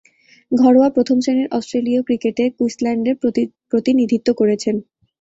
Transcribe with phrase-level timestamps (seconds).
[0.51, 3.15] ঘরোয়া প্রথম-শ্রেণীর অস্ট্রেলীয় ক্রিকেটে কুইন্সল্যান্ডের
[3.71, 4.75] প্রতিনিধিত্ব করেছেন।